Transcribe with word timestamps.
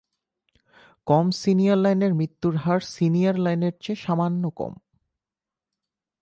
কম 1.07 1.25
senior 1.31 1.77
লাইনের 1.77 2.13
মৃত্যুর 2.13 2.55
হার 2.55 2.79
সিনিয়র 2.79 3.35
লাইনের 3.37 3.73
চেয়ে 3.81 4.01
সামান্য 4.05 4.43
কম। 4.55 4.73